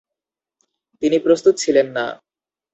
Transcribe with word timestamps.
তিনি 1.01 1.17
প্রস্তুত 1.19 1.53
ছিলেন 1.57 1.87
না। 1.91 2.05